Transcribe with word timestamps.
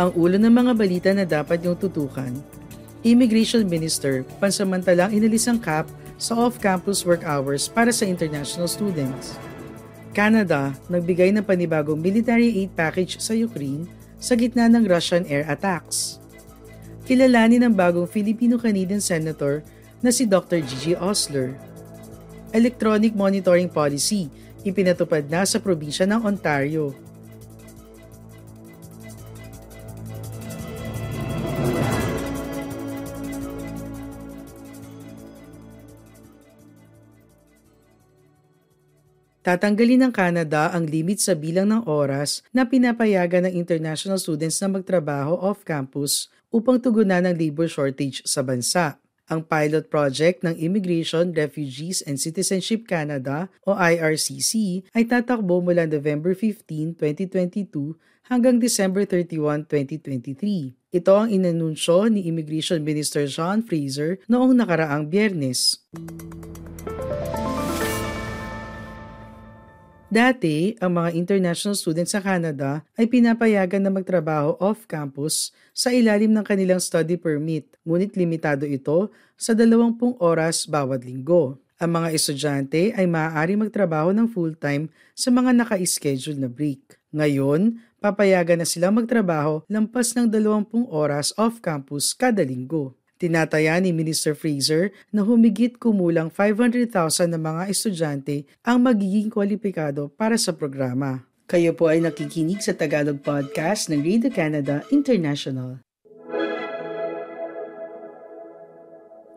Ang 0.00 0.16
ulo 0.16 0.40
ng 0.40 0.48
mga 0.48 0.72
balita 0.72 1.10
na 1.12 1.28
dapat 1.28 1.60
niyong 1.60 1.76
tutukan, 1.76 2.32
Immigration 3.04 3.68
Minister 3.68 4.24
pansamantalang 4.40 5.12
inalis 5.12 5.44
ang 5.44 5.60
cap 5.60 5.92
sa 6.16 6.40
off-campus 6.40 7.04
work 7.04 7.20
hours 7.20 7.68
para 7.68 7.92
sa 7.92 8.08
international 8.08 8.64
students. 8.64 9.36
Canada 10.16 10.72
nagbigay 10.88 11.36
ng 11.36 11.44
panibagong 11.44 12.00
military 12.00 12.64
aid 12.64 12.72
package 12.72 13.20
sa 13.20 13.36
Ukraine 13.36 13.84
sa 14.16 14.32
gitna 14.40 14.72
ng 14.72 14.88
Russian 14.88 15.28
air 15.28 15.44
attacks. 15.44 16.16
Kilalanin 17.04 17.68
ng 17.68 17.76
bagong 17.76 18.08
Filipino-Canadian 18.08 19.04
Senator 19.04 19.60
na 20.00 20.08
si 20.08 20.24
Dr. 20.24 20.64
Gigi 20.64 20.96
Osler. 20.96 21.60
Electronic 22.56 23.12
Monitoring 23.12 23.68
Policy 23.68 24.32
ipinatupad 24.64 25.28
na 25.28 25.44
sa 25.44 25.60
probinsya 25.60 26.08
ng 26.08 26.24
Ontario 26.24 26.96
Tatanggalin 39.40 40.04
ng 40.04 40.12
Canada 40.12 40.68
ang 40.68 40.84
limit 40.84 41.16
sa 41.16 41.32
bilang 41.32 41.72
ng 41.72 41.88
oras 41.88 42.44
na 42.52 42.68
pinapayagan 42.68 43.48
ng 43.48 43.56
international 43.56 44.20
students 44.20 44.60
na 44.60 44.68
magtrabaho 44.68 45.32
off-campus 45.40 46.28
upang 46.52 46.76
tugunan 46.76 47.24
ng 47.24 47.32
labor 47.32 47.64
shortage 47.64 48.20
sa 48.28 48.44
bansa. 48.44 49.00
Ang 49.32 49.48
pilot 49.48 49.88
project 49.88 50.44
ng 50.44 50.52
Immigration, 50.60 51.32
Refugees 51.32 52.04
and 52.04 52.20
Citizenship 52.20 52.84
Canada 52.84 53.48
o 53.64 53.72
IRCC 53.72 54.84
ay 54.92 55.08
tatakbo 55.08 55.64
mula 55.64 55.88
November 55.88 56.36
15, 56.36 57.00
2022 57.00 57.96
hanggang 58.28 58.60
December 58.60 59.08
31, 59.08 59.64
2023. 59.64 60.76
Ito 60.92 61.12
ang 61.16 61.28
inanunsyo 61.32 62.12
ni 62.12 62.28
Immigration 62.28 62.84
Minister 62.84 63.24
John 63.24 63.64
Fraser 63.64 64.20
noong 64.28 64.52
nakaraang 64.52 65.08
biyernes. 65.08 65.80
Dati, 70.10 70.74
ang 70.82 70.98
mga 70.98 71.14
international 71.14 71.78
students 71.78 72.10
sa 72.10 72.18
Canada 72.18 72.82
ay 72.98 73.06
pinapayagan 73.06 73.78
na 73.78 73.94
magtrabaho 73.94 74.58
off-campus 74.58 75.54
sa 75.70 75.94
ilalim 75.94 76.34
ng 76.34 76.42
kanilang 76.42 76.82
study 76.82 77.14
permit, 77.14 77.78
ngunit 77.86 78.18
limitado 78.18 78.66
ito 78.66 79.14
sa 79.38 79.54
20 79.54 80.18
oras 80.18 80.66
bawat 80.66 81.06
linggo. 81.06 81.62
Ang 81.78 82.02
mga 82.02 82.08
estudyante 82.10 82.90
ay 82.90 83.06
maaari 83.06 83.54
magtrabaho 83.54 84.10
ng 84.10 84.26
full-time 84.26 84.90
sa 85.14 85.30
mga 85.30 85.54
naka-schedule 85.54 86.42
na 86.42 86.50
break. 86.50 86.98
Ngayon, 87.14 87.78
papayagan 88.02 88.58
na 88.58 88.66
silang 88.66 88.98
magtrabaho 88.98 89.62
lampas 89.70 90.18
ng 90.18 90.26
20 90.26 90.90
oras 90.90 91.30
off-campus 91.38 92.18
kada 92.18 92.42
linggo. 92.42 92.98
Tinataya 93.20 93.76
ni 93.76 93.92
Minister 93.92 94.32
Fraser 94.32 94.96
na 95.12 95.20
humigit 95.20 95.76
kumulang 95.76 96.32
500,000 96.32 97.28
na 97.28 97.36
mga 97.36 97.68
estudyante 97.68 98.48
ang 98.64 98.80
magiging 98.80 99.28
kwalipikado 99.28 100.08
para 100.08 100.40
sa 100.40 100.56
programa. 100.56 101.28
Kayo 101.44 101.76
po 101.76 101.92
ay 101.92 102.00
nakikinig 102.00 102.64
sa 102.64 102.72
Tagalog 102.72 103.20
Podcast 103.20 103.92
ng 103.92 104.00
Radio 104.00 104.32
Canada 104.32 104.80
International. 104.88 105.84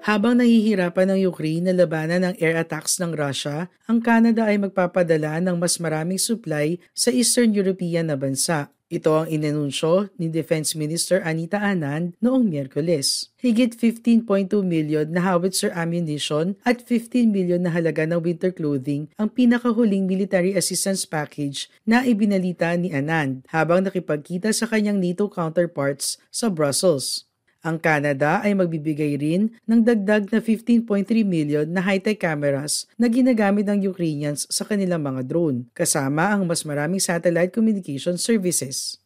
Habang 0.07 0.39
nahihirapan 0.39 1.15
ng 1.15 1.19
Ukraine 1.27 1.67
na 1.67 1.83
labanan 1.83 2.23
ng 2.23 2.35
air 2.39 2.55
attacks 2.55 3.03
ng 3.03 3.11
Russia, 3.11 3.67
ang 3.87 3.99
Canada 3.99 4.47
ay 4.47 4.63
magpapadala 4.63 5.43
ng 5.43 5.59
mas 5.59 5.75
maraming 5.75 6.19
supply 6.19 6.79
sa 6.95 7.11
Eastern 7.11 7.51
European 7.51 8.07
na 8.07 8.15
bansa 8.15 8.71
ito 8.93 9.09
ang 9.09 9.25
inanunsyo 9.25 10.13
ni 10.21 10.29
Defense 10.29 10.77
Minister 10.77 11.25
Anita 11.25 11.57
Anand 11.57 12.13
noong 12.21 12.45
Miyerkules. 12.45 13.33
Higit 13.41 13.73
15.2 13.73 14.53
million 14.61 15.09
na 15.09 15.25
howitzer 15.25 15.73
ammunition 15.73 16.53
at 16.61 16.85
15 16.85 17.33
million 17.33 17.65
na 17.65 17.73
halaga 17.73 18.05
ng 18.05 18.21
winter 18.21 18.53
clothing 18.53 19.09
ang 19.17 19.33
pinakahuling 19.33 20.05
military 20.05 20.53
assistance 20.53 21.09
package 21.09 21.73
na 21.89 22.05
ibinalita 22.05 22.69
ni 22.77 22.93
Anand 22.93 23.49
habang 23.49 23.81
nakipagkita 23.81 24.53
sa 24.53 24.69
kanyang 24.69 25.01
NATO 25.01 25.25
counterparts 25.25 26.21
sa 26.29 26.53
Brussels. 26.53 27.25
Ang 27.63 27.79
Canada 27.79 28.43
ay 28.43 28.51
magbibigay 28.59 29.15
rin 29.15 29.47
ng 29.63 29.87
dagdag 29.87 30.27
na 30.35 30.43
15.3 30.43 30.83
million 31.23 31.63
na 31.63 31.79
high-tech 31.79 32.19
cameras 32.19 32.91
na 32.99 33.07
ginagamit 33.07 33.63
ng 33.63 33.87
Ukrainians 33.87 34.43
sa 34.51 34.67
kanilang 34.67 34.99
mga 34.99 35.23
drone, 35.23 35.71
kasama 35.71 36.35
ang 36.35 36.43
mas 36.43 36.67
maraming 36.67 36.99
satellite 36.99 37.55
communication 37.55 38.19
services. 38.19 38.99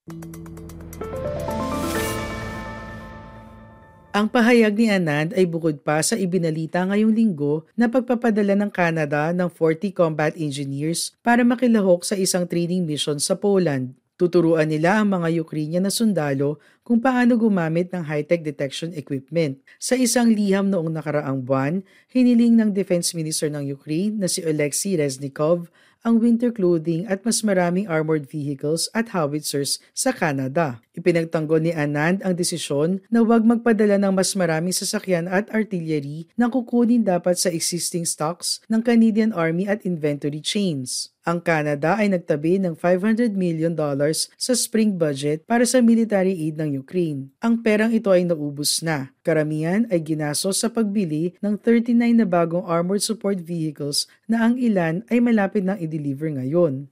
Ang 4.10 4.26
pahayag 4.26 4.74
ni 4.74 4.90
Anand 4.90 5.38
ay 5.38 5.46
bukod 5.46 5.78
pa 5.86 6.02
sa 6.02 6.18
ibinalita 6.18 6.82
ngayong 6.82 7.14
linggo 7.14 7.70
na 7.78 7.86
pagpapadala 7.86 8.58
ng 8.58 8.74
Canada 8.74 9.30
ng 9.38 9.54
40 9.54 9.94
combat 9.94 10.34
engineers 10.34 11.14
para 11.22 11.46
makilahok 11.46 12.02
sa 12.02 12.18
isang 12.18 12.50
training 12.50 12.90
mission 12.90 13.22
sa 13.22 13.38
Poland. 13.38 13.94
Tuturuan 14.18 14.66
nila 14.66 14.98
ang 14.98 15.14
mga 15.14 15.46
Ukrainian 15.46 15.86
na 15.86 15.94
sundalo 15.94 16.58
kung 16.88 17.04
paano 17.04 17.36
gumamit 17.36 17.92
ng 17.92 18.00
high-tech 18.00 18.48
detection 18.48 18.96
equipment. 18.96 19.60
Sa 19.76 20.00
isang 20.00 20.32
liham 20.32 20.72
noong 20.72 20.96
nakaraang 20.96 21.44
buwan, 21.44 21.84
hiniling 22.08 22.56
ng 22.56 22.72
Defense 22.72 23.12
Minister 23.12 23.52
ng 23.52 23.68
Ukraine 23.68 24.16
na 24.16 24.32
si 24.32 24.40
Oleksiy 24.40 24.96
Reznikov 24.96 25.68
ang 26.08 26.24
winter 26.24 26.56
clothing 26.56 27.04
at 27.12 27.28
mas 27.28 27.44
maraming 27.44 27.92
armored 27.92 28.32
vehicles 28.32 28.88
at 28.96 29.12
howitzers 29.12 29.84
sa 29.92 30.16
Canada. 30.16 30.80
Ipinagtanggol 30.96 31.60
ni 31.60 31.76
Anand 31.76 32.24
ang 32.24 32.40
desisyon 32.40 33.04
na 33.12 33.20
huwag 33.20 33.44
magpadala 33.44 34.00
ng 34.00 34.16
mas 34.16 34.32
maraming 34.32 34.72
sasakyan 34.72 35.28
at 35.28 35.52
artillery 35.52 36.32
na 36.40 36.48
kukunin 36.48 37.04
dapat 37.04 37.36
sa 37.36 37.52
existing 37.52 38.08
stocks 38.08 38.64
ng 38.72 38.80
Canadian 38.80 39.36
Army 39.36 39.68
at 39.68 39.84
inventory 39.84 40.40
chains. 40.40 41.12
Ang 41.28 41.44
Canada 41.44 42.00
ay 42.00 42.08
nagtabi 42.08 42.56
ng 42.56 42.80
500 42.80 43.36
million 43.36 43.76
dollars 43.76 44.32
sa 44.40 44.56
spring 44.56 44.96
budget 44.96 45.44
para 45.44 45.68
sa 45.68 45.84
military 45.84 46.32
aid 46.32 46.56
ng 46.56 46.80
Ukraine. 46.80 47.28
Ang 47.44 47.60
perang 47.60 47.92
ito 47.92 48.08
ay 48.08 48.24
naubos 48.24 48.80
na. 48.80 49.12
Karamihan 49.28 49.84
ay 49.92 50.00
ginastos 50.00 50.64
sa 50.64 50.72
pagbili 50.72 51.36
ng 51.44 51.60
39 51.60 52.24
na 52.24 52.24
bagong 52.24 52.64
armored 52.64 53.04
support 53.04 53.44
vehicles 53.44 54.08
na 54.24 54.48
ang 54.48 54.56
ilan 54.56 55.04
ay 55.12 55.20
malapit 55.20 55.68
nang 55.68 55.76
i-deliver 55.76 56.32
ngayon. 56.32 56.88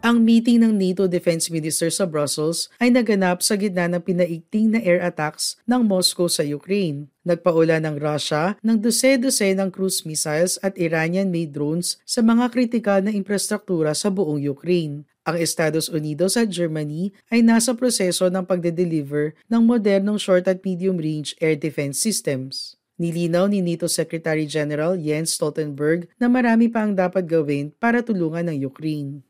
Ang 0.00 0.24
meeting 0.24 0.64
ng 0.64 0.80
NATO 0.80 1.04
Defense 1.04 1.52
Minister 1.52 1.92
sa 1.92 2.08
Brussels 2.08 2.72
ay 2.80 2.88
naganap 2.88 3.44
sa 3.44 3.52
gitna 3.52 3.84
ng 3.84 4.00
pinaigting 4.00 4.72
na 4.72 4.80
air 4.80 4.96
attacks 5.04 5.60
ng 5.68 5.84
Moscow 5.84 6.24
sa 6.24 6.40
Ukraine. 6.40 7.12
Nagpaula 7.20 7.76
ng 7.84 8.00
Russia 8.00 8.56
ng 8.64 8.80
dose-dose 8.80 9.52
ng 9.52 9.68
cruise 9.68 10.08
missiles 10.08 10.56
at 10.64 10.72
Iranian-made 10.80 11.52
drones 11.52 12.00
sa 12.08 12.24
mga 12.24 12.48
kritikal 12.48 13.04
na 13.04 13.12
infrastruktura 13.12 13.92
sa 13.92 14.08
buong 14.08 14.40
Ukraine. 14.40 15.04
Ang 15.28 15.36
Estados 15.36 15.92
Unidos 15.92 16.32
at 16.40 16.48
Germany 16.48 17.12
ay 17.28 17.44
nasa 17.44 17.76
proseso 17.76 18.32
ng 18.32 18.48
pagde-deliver 18.48 19.36
ng 19.52 19.62
modernong 19.68 20.16
short 20.16 20.48
at 20.48 20.64
medium-range 20.64 21.36
air 21.44 21.60
defense 21.60 22.00
systems. 22.00 22.80
Nilinaw 22.96 23.52
ni 23.52 23.60
NATO 23.60 23.84
Secretary 23.84 24.48
General 24.48 24.96
Jens 24.96 25.36
Stoltenberg 25.36 26.08
na 26.16 26.32
marami 26.32 26.72
pa 26.72 26.88
ang 26.88 26.96
dapat 26.96 27.28
gawin 27.28 27.68
para 27.76 28.00
tulungan 28.00 28.48
ng 28.48 28.64
Ukraine. 28.64 29.20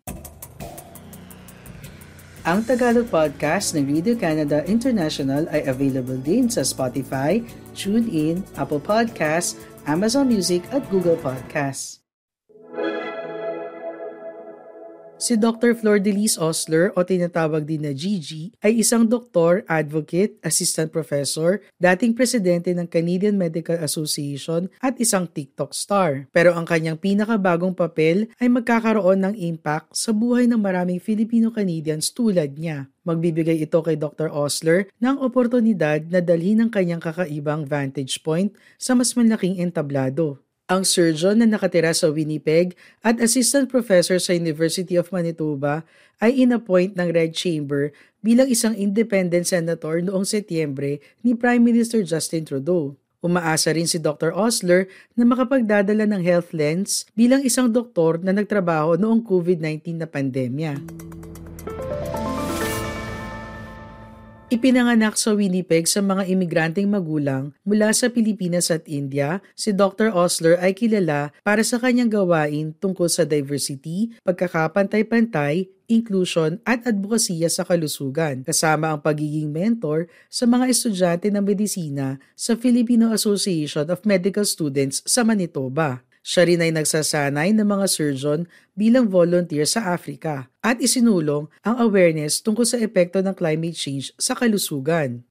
Ang 2.40 2.64
Tagalog 2.64 3.12
Podcast 3.12 3.76
ng 3.76 3.84
Radio 3.84 4.16
Canada 4.16 4.64
International 4.64 5.44
ay 5.52 5.68
available 5.68 6.16
din 6.16 6.48
sa 6.48 6.64
Spotify, 6.64 7.44
TuneIn, 7.76 8.40
Apple 8.56 8.80
Podcasts, 8.80 9.60
Amazon 9.84 10.24
Music 10.24 10.64
at 10.72 10.80
Google 10.88 11.20
Podcasts. 11.20 11.99
Si 15.20 15.36
Dr. 15.36 15.76
Flor 15.76 16.00
Delise 16.00 16.40
Osler 16.40 16.96
o 16.96 17.04
tinatawag 17.04 17.68
din 17.68 17.84
na 17.84 17.92
Gigi 17.92 18.56
ay 18.64 18.80
isang 18.80 19.04
doktor, 19.04 19.60
advocate, 19.68 20.40
assistant 20.40 20.88
professor, 20.88 21.60
dating 21.76 22.16
presidente 22.16 22.72
ng 22.72 22.88
Canadian 22.88 23.36
Medical 23.36 23.76
Association 23.84 24.72
at 24.80 24.96
isang 24.96 25.28
TikTok 25.28 25.76
star. 25.76 26.24
Pero 26.32 26.56
ang 26.56 26.64
kanyang 26.64 26.96
pinakabagong 26.96 27.76
papel 27.76 28.32
ay 28.40 28.48
magkakaroon 28.48 29.20
ng 29.28 29.34
impact 29.36 29.92
sa 29.92 30.16
buhay 30.16 30.48
ng 30.48 30.56
maraming 30.56 30.96
Filipino-Canadians 30.96 32.16
tulad 32.16 32.56
niya. 32.56 32.88
Magbibigay 33.04 33.60
ito 33.60 33.76
kay 33.84 34.00
Dr. 34.00 34.32
Osler 34.32 34.88
ng 35.04 35.20
oportunidad 35.20 36.00
na 36.08 36.24
dalhin 36.24 36.64
ang 36.64 36.72
kanyang 36.72 37.04
kakaibang 37.04 37.68
vantage 37.68 38.24
point 38.24 38.56
sa 38.80 38.96
mas 38.96 39.12
malaking 39.12 39.60
entablado. 39.60 40.40
Ang 40.70 40.86
surgeon 40.86 41.42
na 41.42 41.50
nakatira 41.50 41.90
sa 41.90 42.14
Winnipeg 42.14 42.78
at 43.02 43.18
assistant 43.18 43.66
professor 43.66 44.22
sa 44.22 44.38
University 44.38 44.94
of 44.94 45.10
Manitoba 45.10 45.82
ay 46.22 46.46
inappoint 46.46 46.94
ng 46.94 47.10
Red 47.10 47.34
Chamber 47.34 47.90
bilang 48.22 48.46
isang 48.46 48.78
independent 48.78 49.50
senator 49.50 49.98
noong 49.98 50.22
Setyembre 50.22 51.02
ni 51.26 51.34
Prime 51.34 51.58
Minister 51.58 52.06
Justin 52.06 52.46
Trudeau. 52.46 52.94
Umaasa 53.18 53.74
rin 53.74 53.90
si 53.90 53.98
Dr. 53.98 54.30
Osler 54.30 54.86
na 55.18 55.26
makapagdadala 55.26 56.06
ng 56.06 56.22
health 56.22 56.54
lens 56.54 57.02
bilang 57.18 57.42
isang 57.42 57.66
doktor 57.74 58.22
na 58.22 58.30
nagtrabaho 58.30 58.94
noong 58.94 59.26
COVID-19 59.26 59.98
na 59.98 60.06
pandemya. 60.06 60.78
Ipinanganak 64.50 65.14
sa 65.14 65.30
Winnipeg 65.30 65.86
sa 65.86 66.02
mga 66.02 66.26
imigranteng 66.26 66.90
magulang 66.90 67.54
mula 67.62 67.94
sa 67.94 68.10
Pilipinas 68.10 68.66
at 68.74 68.82
India, 68.90 69.38
si 69.54 69.70
Dr. 69.70 70.10
Osler 70.10 70.58
ay 70.58 70.74
kilala 70.74 71.30
para 71.46 71.62
sa 71.62 71.78
kanyang 71.78 72.10
gawain 72.10 72.74
tungkol 72.82 73.06
sa 73.06 73.22
diversity, 73.22 74.10
pagkakapantay-pantay, 74.26 75.70
inclusion 75.86 76.58
at 76.66 76.82
advokasya 76.82 77.46
sa 77.46 77.62
kalusugan, 77.62 78.42
kasama 78.42 78.90
ang 78.90 78.98
pagiging 78.98 79.54
mentor 79.54 80.10
sa 80.26 80.50
mga 80.50 80.66
estudyante 80.66 81.30
ng 81.30 81.46
medisina 81.46 82.18
sa 82.34 82.58
Filipino 82.58 83.14
Association 83.14 83.86
of 83.86 84.02
Medical 84.02 84.42
Students 84.42 85.06
sa 85.06 85.22
Manitoba. 85.22 86.02
Siya 86.20 86.44
rin 86.44 86.60
ay 86.60 86.68
nagsasanay 86.76 87.56
ng 87.56 87.64
mga 87.64 87.86
surgeon 87.88 88.44
bilang 88.76 89.08
volunteer 89.08 89.64
sa 89.64 89.96
Africa 89.96 90.52
at 90.60 90.76
isinulong 90.76 91.48
ang 91.64 91.80
awareness 91.80 92.44
tungkol 92.44 92.68
sa 92.68 92.76
epekto 92.76 93.24
ng 93.24 93.32
climate 93.32 93.72
change 93.72 94.12
sa 94.20 94.36
kalusugan. 94.36 95.24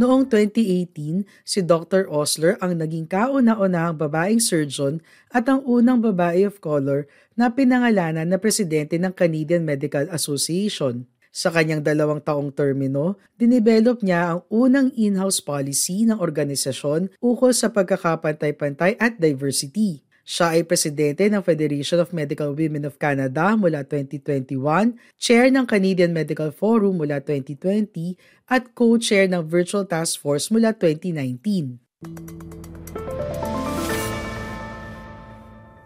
Noong 0.00 0.32
2018, 0.32 1.28
si 1.44 1.60
Dr. 1.60 2.08
Osler 2.08 2.56
ang 2.64 2.72
naging 2.74 3.04
kauna-unahang 3.04 4.00
babaeng 4.00 4.40
surgeon 4.40 4.98
at 5.28 5.44
ang 5.44 5.60
unang 5.68 6.00
babae 6.00 6.42
of 6.42 6.58
color 6.58 7.04
na 7.36 7.52
pinangalanan 7.52 8.24
na 8.24 8.40
presidente 8.40 8.96
ng 8.96 9.12
Canadian 9.12 9.62
Medical 9.62 10.08
Association. 10.08 11.04
Sa 11.30 11.54
kanyang 11.54 11.86
dalawang 11.86 12.18
taong 12.18 12.50
termino, 12.50 13.14
dinevelop 13.38 14.02
niya 14.02 14.34
ang 14.34 14.40
unang 14.50 14.90
in-house 14.98 15.38
policy 15.38 16.02
ng 16.02 16.18
organisasyon 16.18 17.06
ukol 17.22 17.54
sa 17.54 17.70
pagkakapantay-pantay 17.70 18.98
at 18.98 19.14
diversity. 19.14 20.02
Siya 20.26 20.58
ay 20.58 20.66
presidente 20.66 21.22
ng 21.30 21.38
Federation 21.38 22.02
of 22.02 22.10
Medical 22.10 22.50
Women 22.50 22.82
of 22.82 22.98
Canada 22.98 23.54
mula 23.54 23.86
2021, 23.86 24.98
chair 25.22 25.54
ng 25.54 25.66
Canadian 25.70 26.10
Medical 26.10 26.50
Forum 26.50 26.98
mula 26.98 27.22
2020, 27.22 28.18
at 28.50 28.74
co-chair 28.74 29.30
ng 29.30 29.46
Virtual 29.46 29.86
Task 29.86 30.18
Force 30.18 30.50
mula 30.50 30.74
2019. 30.74 31.78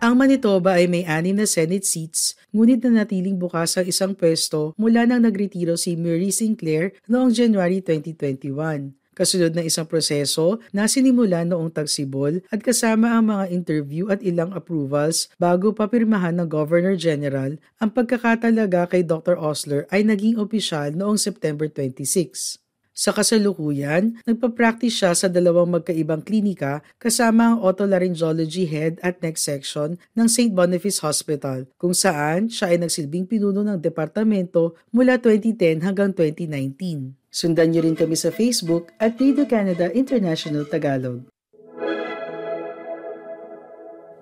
Ang 0.04 0.20
Manitoba 0.20 0.76
ay 0.76 0.84
may 0.84 1.08
anim 1.08 1.32
na 1.32 1.48
Senate 1.48 1.88
seats, 1.88 2.36
ngunit 2.54 2.86
nanatiling 2.86 3.34
bukas 3.34 3.74
ang 3.74 3.90
isang 3.90 4.14
pwesto 4.14 4.70
mula 4.78 5.02
nang 5.02 5.26
nagretiro 5.26 5.74
si 5.74 5.98
Mary 5.98 6.30
Sinclair 6.30 6.94
noong 7.10 7.34
January 7.34 7.82
2021 7.82 8.94
kasunod 9.14 9.54
ng 9.54 9.64
isang 9.66 9.86
proseso 9.86 10.58
na 10.74 10.90
sinimula 10.90 11.46
noong 11.46 11.70
tagsibol 11.70 12.42
at 12.50 12.60
kasama 12.60 13.14
ang 13.14 13.30
mga 13.30 13.44
interview 13.54 14.10
at 14.10 14.22
ilang 14.22 14.50
approvals 14.52 15.30
bago 15.38 15.70
papirmahan 15.70 16.34
ng 16.34 16.50
Governor 16.50 16.98
General, 16.98 17.54
ang 17.78 17.90
pagkakatalaga 17.94 18.90
kay 18.90 19.06
Dr. 19.06 19.38
Osler 19.38 19.86
ay 19.94 20.02
naging 20.02 20.36
opisyal 20.36 20.90
noong 20.90 21.16
September 21.16 21.70
26. 21.70 22.63
Sa 22.94 23.10
kasalukuyan, 23.10 24.22
nagpa-practice 24.22 25.02
siya 25.02 25.18
sa 25.18 25.26
dalawang 25.26 25.66
magkaibang 25.66 26.22
klinika 26.22 26.78
kasama 27.02 27.50
ang 27.50 27.58
otolaryngology 27.58 28.70
head 28.70 29.02
at 29.02 29.18
neck 29.18 29.34
section 29.34 29.98
ng 30.14 30.30
St. 30.30 30.54
Boniface 30.54 31.02
Hospital 31.02 31.66
kung 31.74 31.90
saan 31.90 32.46
siya 32.46 32.70
ay 32.70 32.78
nagsilbing 32.78 33.26
pinuno 33.26 33.66
ng 33.66 33.82
departamento 33.82 34.78
mula 34.94 35.18
2010 35.18 35.82
hanggang 35.82 36.14
2019. 36.14 37.18
Sundan 37.34 37.74
niyo 37.74 37.82
rin 37.82 37.98
kami 37.98 38.14
sa 38.14 38.30
Facebook 38.30 38.94
at 39.02 39.18
Radio 39.18 39.42
Canada 39.42 39.90
International 39.90 40.62
Tagalog. 40.62 41.26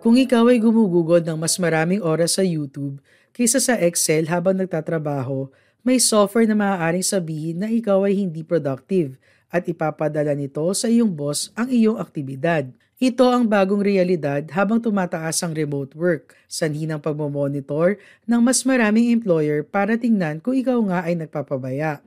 Kung 0.00 0.16
ikaw 0.16 0.48
ay 0.48 0.64
gumugugod 0.64 1.28
ng 1.28 1.36
mas 1.36 1.60
maraming 1.60 2.00
oras 2.00 2.40
sa 2.40 2.42
YouTube 2.42 3.04
kaysa 3.32 3.58
sa 3.58 3.74
Excel 3.80 4.28
habang 4.28 4.56
nagtatrabaho, 4.56 5.48
may 5.82 5.98
software 5.98 6.46
na 6.46 6.54
maaaring 6.54 7.02
sabihin 7.02 7.58
na 7.58 7.68
ikaw 7.68 8.06
ay 8.06 8.14
hindi 8.14 8.46
productive 8.46 9.18
at 9.50 9.66
ipapadala 9.66 10.32
nito 10.32 10.62
sa 10.72 10.86
iyong 10.86 11.10
boss 11.10 11.50
ang 11.58 11.68
iyong 11.68 11.98
aktibidad. 11.98 12.70
Ito 13.02 13.34
ang 13.34 13.50
bagong 13.50 13.82
realidad 13.82 14.46
habang 14.54 14.78
tumataas 14.78 15.42
ang 15.42 15.58
remote 15.58 15.90
work, 15.98 16.38
sanhi 16.46 16.86
ng 16.86 17.02
pagmamonitor 17.02 17.98
ng 18.30 18.40
mas 18.40 18.62
maraming 18.62 19.10
employer 19.10 19.66
para 19.66 19.98
tingnan 19.98 20.38
kung 20.38 20.54
ikaw 20.54 20.78
nga 20.86 21.02
ay 21.02 21.18
nagpapabaya. 21.18 21.98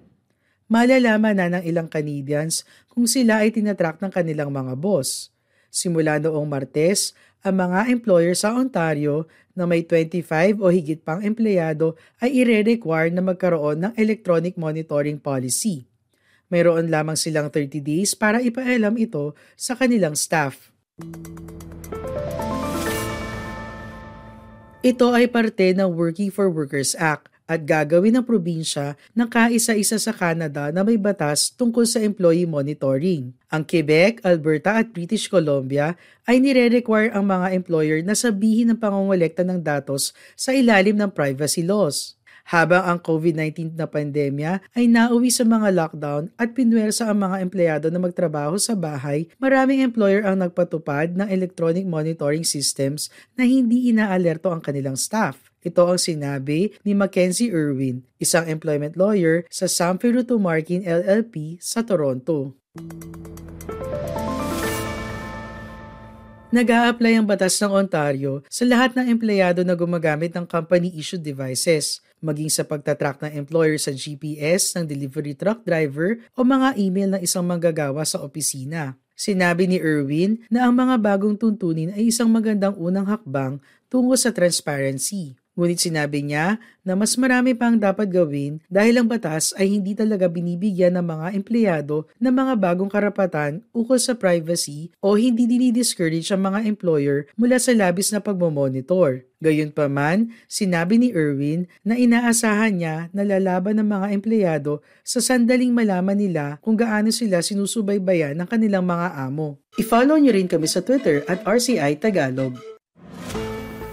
Malalaman 0.71 1.35
na 1.35 1.59
ng 1.59 1.63
ilang 1.67 1.91
Canadians 1.91 2.63
kung 2.87 3.11
sila 3.11 3.43
ay 3.43 3.51
tinatrack 3.51 3.99
ng 3.99 4.09
kanilang 4.09 4.55
mga 4.55 4.73
boss. 4.79 5.34
Simula 5.75 6.23
noong 6.23 6.47
Martes, 6.47 7.11
ang 7.43 7.59
mga 7.59 7.91
employer 7.91 8.31
sa 8.31 8.55
Ontario 8.55 9.27
na 9.51 9.67
may 9.67 9.83
25 9.83 10.63
o 10.63 10.71
higit 10.71 11.03
pang 11.03 11.19
empleyado 11.19 11.99
ay 12.23 12.31
ire-require 12.31 13.11
na 13.11 13.19
magkaroon 13.19 13.83
ng 13.83 13.93
electronic 13.99 14.55
monitoring 14.55 15.19
policy. 15.19 15.83
Mayroon 16.47 16.87
lamang 16.87 17.19
silang 17.19 17.51
30 17.51 17.83
days 17.83 18.15
para 18.15 18.39
ipaalam 18.39 18.95
ito 18.95 19.35
sa 19.59 19.75
kanilang 19.75 20.15
staff. 20.15 20.71
Ito 24.79 25.11
ay 25.11 25.27
parte 25.27 25.75
ng 25.75 25.91
Working 25.91 26.31
for 26.31 26.47
Workers 26.47 26.95
Act 26.95 27.34
at 27.45 27.61
gagawin 27.65 28.17
ng 28.17 28.25
probinsya 28.25 28.97
ng 29.13 29.29
kaisa-isa 29.29 30.01
sa 30.01 30.13
Canada 30.13 30.73
na 30.73 30.81
may 30.81 30.97
batas 30.97 31.53
tungkol 31.53 31.85
sa 31.85 32.01
employee 32.01 32.49
monitoring. 32.49 33.33
Ang 33.53 33.63
Quebec, 33.63 34.25
Alberta 34.25 34.81
at 34.81 34.91
British 34.91 35.29
Columbia 35.29 35.93
ay 36.25 36.41
nire-require 36.41 37.13
ang 37.13 37.29
mga 37.29 37.53
employer 37.53 38.01
na 38.01 38.17
sabihin 38.17 38.73
ng 38.73 38.81
pangongolekta 38.81 39.45
ng 39.45 39.61
datos 39.61 40.11
sa 40.33 40.51
ilalim 40.51 40.97
ng 40.97 41.13
privacy 41.13 41.61
laws 41.61 42.17
habang 42.45 42.85
ang 42.85 43.01
COVID-19 43.01 43.73
na 43.73 43.89
pandemya 43.89 44.61
ay 44.77 44.85
nauwi 44.85 45.33
sa 45.33 45.41
mga 45.41 45.73
lockdown 45.73 46.29
at 46.37 46.53
pinwersa 46.53 47.09
ang 47.09 47.25
mga 47.25 47.41
empleyado 47.41 47.89
na 47.89 47.97
magtrabaho 47.97 48.53
sa 48.61 48.77
bahay, 48.77 49.25
maraming 49.41 49.81
employer 49.81 50.21
ang 50.21 50.45
nagpatupad 50.45 51.17
ng 51.17 51.25
electronic 51.25 51.89
monitoring 51.89 52.45
systems 52.45 53.09
na 53.33 53.49
hindi 53.49 53.89
inaalerto 53.89 54.53
ang 54.53 54.61
kanilang 54.61 54.93
staff. 54.93 55.54
Ito 55.65 55.89
ang 55.89 55.97
sinabi 55.97 56.77
ni 56.85 56.93
Mackenzie 56.93 57.49
Irwin, 57.49 58.05
isang 58.21 58.45
employment 58.45 58.93
lawyer 58.93 59.49
sa 59.49 59.65
Samfiru 59.65 60.21
Tumarkin 60.21 60.85
LLP 60.85 61.57
sa 61.57 61.81
Toronto. 61.81 62.53
nag 66.55 66.71
apply 66.71 67.19
ang 67.19 67.27
batas 67.27 67.59
ng 67.59 67.67
Ontario 67.67 68.39
sa 68.47 68.63
lahat 68.63 68.95
ng 68.95 69.11
empleyado 69.11 69.65
na 69.67 69.75
gumagamit 69.75 70.31
ng 70.31 70.47
company-issued 70.47 71.19
devices, 71.19 71.99
maging 72.23 72.47
sa 72.47 72.63
pagtatrack 72.63 73.19
ng 73.27 73.33
employer 73.35 73.75
sa 73.75 73.91
GPS 73.91 74.71
ng 74.77 74.87
delivery 74.87 75.35
truck 75.35 75.67
driver 75.67 76.15
o 76.37 76.47
mga 76.47 76.79
email 76.79 77.09
ng 77.17 77.21
isang 77.25 77.43
manggagawa 77.43 78.07
sa 78.07 78.23
opisina. 78.23 78.95
Sinabi 79.19 79.67
ni 79.67 79.83
Irwin 79.83 80.47
na 80.47 80.69
ang 80.69 80.77
mga 80.77 80.95
bagong 81.01 81.35
tuntunin 81.35 81.91
ay 81.91 82.07
isang 82.07 82.31
magandang 82.31 82.77
unang 82.79 83.09
hakbang 83.09 83.59
tungo 83.91 84.15
sa 84.15 84.31
transparency. 84.31 85.35
Ngunit 85.55 85.79
sinabi 85.79 86.19
niya 86.19 86.59
na 86.83 86.99
mas 86.99 87.15
marami 87.15 87.55
pang 87.55 87.79
dapat 87.79 88.11
gawin 88.11 88.59
dahil 88.67 88.99
ang 88.99 89.07
batas 89.07 89.55
ay 89.55 89.71
hindi 89.71 89.95
talaga 89.95 90.27
binibigyan 90.27 90.99
ng 90.99 91.05
mga 91.07 91.27
empleyado 91.31 92.11
ng 92.19 92.33
mga 92.35 92.53
bagong 92.59 92.91
karapatan 92.91 93.63
ukol 93.71 93.95
sa 93.95 94.19
privacy 94.19 94.91
o 94.99 95.15
hindi 95.15 95.47
dinidiscourage 95.47 96.27
ang 96.35 96.51
mga 96.51 96.67
employer 96.67 97.31
mula 97.39 97.55
sa 97.55 97.71
labis 97.71 98.11
na 98.11 98.19
pagmomonitor. 98.19 99.23
Gayunpaman, 99.39 100.35
sinabi 100.51 100.99
ni 100.99 101.15
Irwin 101.15 101.71
na 101.87 101.95
inaasahan 101.95 102.75
niya 102.75 102.95
na 103.15 103.23
lalaban 103.23 103.79
ng 103.79 103.87
mga 103.87 104.07
empleyado 104.11 104.83
sa 105.07 105.23
sandaling 105.23 105.71
malaman 105.71 106.19
nila 106.19 106.59
kung 106.59 106.75
gaano 106.75 107.15
sila 107.15 107.39
sinusubaybayan 107.39 108.35
ng 108.35 108.47
kanilang 108.47 108.83
mga 108.83 109.15
amo. 109.23 109.55
I-follow 109.79 110.19
niyo 110.19 110.35
rin 110.35 110.51
kami 110.51 110.67
sa 110.67 110.83
Twitter 110.83 111.23
at 111.31 111.43
RCI 111.47 111.95
Tagalog. 111.99 112.74